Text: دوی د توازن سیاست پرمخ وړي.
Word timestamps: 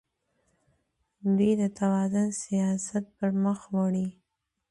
دوی 1.37 1.51
د 1.61 1.63
توازن 1.79 2.27
سیاست 2.43 3.03
پرمخ 3.17 3.59
وړي. 3.75 4.07